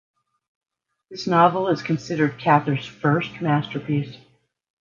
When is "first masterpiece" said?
2.87-4.17